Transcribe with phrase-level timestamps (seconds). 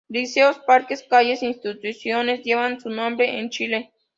[0.09, 3.91] Liceos, parques, calles e instituciones llevan su nombre en Chile.